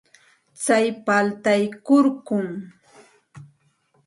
[0.61, 2.47] Tsay paltay kurkum.